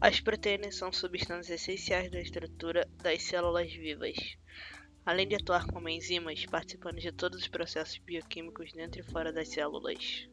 [0.00, 4.36] As proteínas são substâncias essenciais da estrutura das células vivas.
[5.04, 9.48] Além de atuar como enzimas, participando de todos os processos bioquímicos dentro e fora das
[9.48, 10.28] células.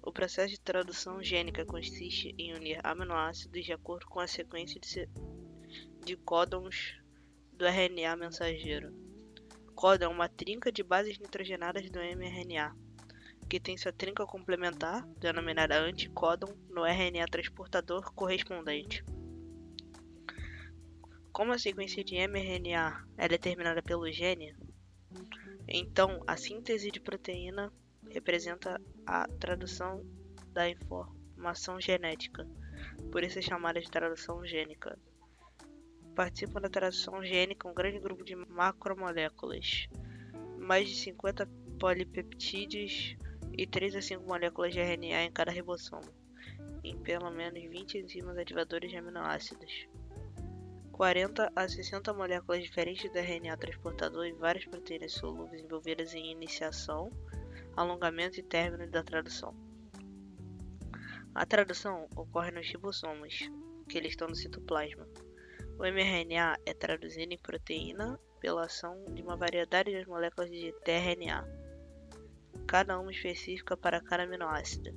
[0.00, 5.08] O processo de tradução gênica consiste em unir aminoácidos de acordo com a sequência de,
[6.04, 6.96] de códons
[7.52, 8.94] do RNA mensageiro.
[9.74, 12.76] Códon é uma trinca de bases nitrogenadas do mRNA,
[13.50, 19.04] que tem sua trinca complementar, denominada anticódon, no RNA transportador correspondente.
[21.32, 24.54] Como a sequência de mRNA é determinada pelo gene,
[25.66, 27.72] então a síntese de proteína
[28.08, 30.06] representa a tradução
[30.52, 32.46] da informação genética,
[33.10, 34.96] por isso é chamada de tradução gênica.
[36.14, 39.88] Participam da tradução gênica um grande grupo de macromoléculas,
[40.56, 41.48] mais de 50
[41.80, 43.16] polipeptídeos
[43.56, 46.08] e 3 a 5 moléculas de RNA em cada ribossomo,
[46.82, 49.88] em pelo menos 20 enzimas ativadores de aminoácidos.
[50.92, 57.10] 40 a 60 moléculas diferentes do RNA transportador e várias proteínas solúveis envolvidas em iniciação,
[57.74, 59.54] alongamento e término da tradução.
[61.34, 63.50] A tradução ocorre nos ribossomos,
[63.88, 65.08] que eles estão no citoplasma.
[65.78, 71.59] O mRNA é traduzido em proteína pela ação de uma variedade de moléculas de tRNA
[72.70, 74.94] cada uma específica para cada aminoácido.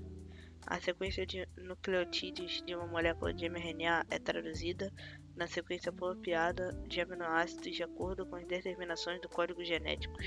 [0.67, 4.93] A sequência de nucleotídeos de uma molécula de mRNA é traduzida
[5.35, 10.23] na sequência apropriada de aminoácidos de acordo com as determinações do código genéticos.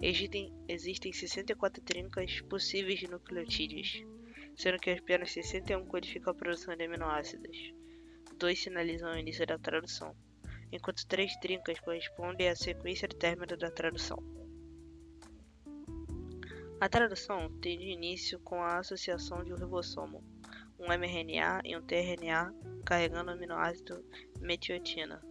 [0.00, 4.02] Existem, existem 64 trincas possíveis de nucleotídeos,
[4.56, 7.74] sendo que apenas 61 codificam a produção de aminoácidos.
[8.38, 10.16] Dois sinalizam o início da tradução,
[10.72, 14.43] enquanto três trincas correspondem à sequência de término da tradução.
[16.80, 20.22] A tradução tem início com a associação de um ribossomo,
[20.78, 22.52] um mRNA e um tRNA
[22.84, 24.04] carregando o aminoácido
[24.40, 25.22] metiotina,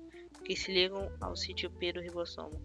[0.45, 2.61] que se ligam ao sítio P do ribossomo.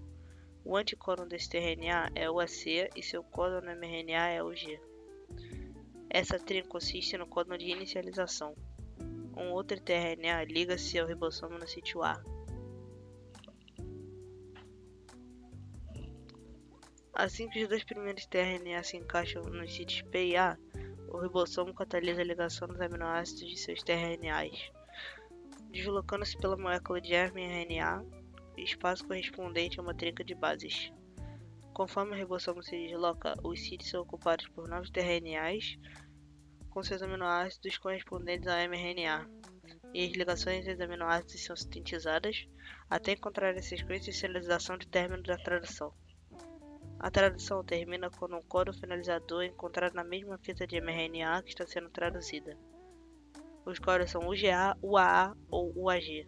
[0.64, 4.80] O anticódon desse tRNA é o AC e seu códon no mRNA é o G.
[6.08, 8.54] Essa trinca consiste no códon de inicialização.
[9.36, 12.22] Um outro tRNA liga-se ao ribossomo no sítio A.
[17.18, 20.56] Assim que os dois primeiros tRNA se encaixam nos sítios P e A,
[21.08, 24.70] o ribossomo catalisa a ligação dos aminoácidos de seus tRNAs,
[25.72, 28.06] deslocando-se pela molécula de mRNA,
[28.56, 30.92] espaço correspondente a uma trinca de bases.
[31.74, 35.76] Conforme o ribossomo se desloca, os sítios são ocupados por novos tRNAs
[36.70, 39.28] com seus aminoácidos correspondentes ao mRNA,
[39.92, 42.46] e as ligações entre os aminoácidos são sintetizadas
[42.88, 45.92] até encontrar a sequência de sinalização de término da tradução.
[47.00, 51.50] A tradução termina quando um código finalizador é encontrado na mesma fita de mRNA que
[51.50, 52.59] está sendo traduzida.
[53.64, 56.26] Os códigos são UGA, UAA ou UAG.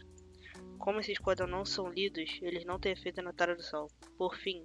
[0.78, 3.88] Como esses códigos não são lidos, eles não têm efeito na tradução.
[4.16, 4.64] Por fim,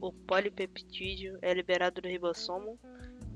[0.00, 2.78] o polipeptídeo é liberado do ribossomo,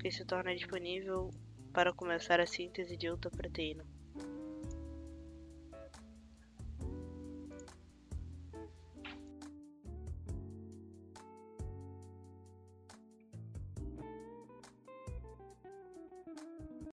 [0.01, 1.31] que se torna disponível
[1.73, 3.87] para começar a síntese de outra proteína.